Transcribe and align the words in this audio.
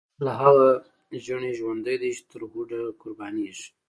لاهغه 0.25 0.71
ژڼی 1.25 1.51
ژوندی 1.59 1.97
دی، 2.01 2.11
چی 2.17 2.21
ترهوډه 2.29 2.81
قربانیږی 3.01 3.67